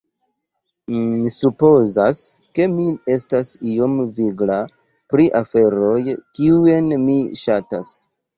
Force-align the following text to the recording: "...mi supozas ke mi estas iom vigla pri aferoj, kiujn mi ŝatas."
"...mi 0.93 1.33
supozas 1.33 2.21
ke 2.59 2.65
mi 2.77 2.85
estas 3.17 3.51
iom 3.73 3.93
vigla 4.21 4.57
pri 5.13 5.29
aferoj, 5.41 6.01
kiujn 6.41 6.91
mi 7.05 7.21
ŝatas." 7.45 7.95